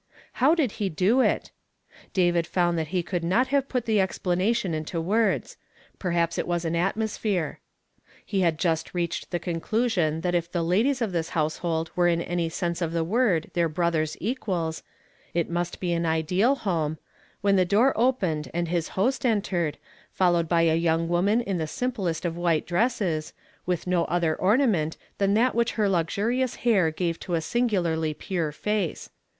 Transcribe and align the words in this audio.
How 0.41 0.55
did 0.55 0.71
he 0.81 0.89
do 0.89 1.21
it? 1.21 1.51
David 2.11 2.47
found 2.47 2.75
that 2.75 2.87
he 2.87 3.03
could 3.03 3.23
not 3.23 3.49
have 3.49 3.69
put 3.69 3.85
the 3.85 4.01
explanation 4.01 4.73
into 4.73 4.99
words; 4.99 5.57
perhaps 5.99 6.39
it 6.39 6.47
was 6.47 6.65
an 6.65 6.75
atmosphere. 6.75 7.59
He 8.25 8.39
had 8.41 8.57
just 8.57 8.95
reached 8.95 9.29
the 9.29 9.37
conclusion 9.37 10.21
that 10.21 10.33
if 10.33 10.51
the 10.51 10.63
ladies 10.63 11.03
of 11.03 11.11
this 11.11 11.29
household 11.37 11.91
were 11.95 12.07
hi 12.09 12.15
any 12.15 12.49
sense 12.49 12.81
of 12.81 12.93
the 12.93 13.03
word 13.03 13.51
tlieir 13.53 13.71
l)rother's 13.71 14.17
equals, 14.19 14.81
this 15.35 15.47
must 15.49 15.79
be 15.79 15.93
an 15.93 16.07
ideal 16.07 16.55
home, 16.55 16.97
when 17.41 17.55
the 17.55 17.63
door 17.63 17.93
opened 17.95 18.49
and 18.55 18.69
his 18.69 18.87
host 18.97 19.23
entered, 19.23 19.77
followed 20.11 20.49
by 20.49 20.63
a 20.63 20.75
young 20.75 21.07
woman 21.09 21.41
in 21.41 21.59
the 21.59 21.67
simplest 21.67 22.25
of 22.25 22.35
white 22.35 22.65
dresses, 22.65 23.33
with 23.67 23.85
no 23.85 24.05
other 24.05 24.35
orna 24.35 24.65
ment 24.65 24.97
than 25.19 25.35
that 25.35 25.53
which 25.53 25.73
her 25.73 25.87
luxurious 25.87 26.55
hair 26.65 26.89
gave 26.89 27.19
to 27.19 27.35
a 27.35 27.39
singularly 27.41 28.15
pure 28.15 28.51
face. 28.51 29.11